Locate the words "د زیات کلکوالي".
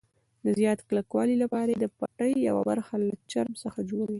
0.45-1.35